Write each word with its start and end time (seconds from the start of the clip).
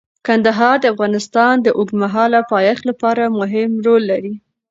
کندهار 0.27 0.75
د 0.81 0.85
افغانستان 0.93 1.53
د 1.61 1.67
اوږدمهاله 1.77 2.39
پایښت 2.53 2.83
لپاره 2.89 3.23
مهم 3.39 3.71
رول 3.85 4.01
لري. 4.11 4.33